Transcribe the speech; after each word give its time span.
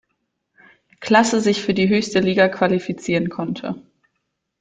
Klasse 0.99 1.41
sich 1.41 1.61
für 1.61 1.75
die 1.75 1.87
höchste 1.87 2.21
Liga 2.21 2.47
qualifizieren 2.49 3.29
konnte. 3.29 3.75